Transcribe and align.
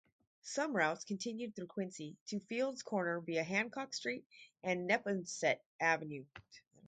Some 0.41 0.75
routes 0.75 1.03
continued 1.05 1.55
through 1.55 1.67
Quincy 1.67 2.17
to 2.29 2.39
Fields 2.39 2.81
Corner 2.81 3.21
via 3.21 3.43
Hancock 3.43 3.93
Street 3.93 4.25
and 4.63 4.89
Neponset 4.89 5.59
Avenue. 5.79 6.25